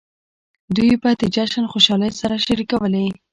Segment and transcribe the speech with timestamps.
[0.75, 3.05] دوی به د جشن خوشحالۍ سره شریکولې.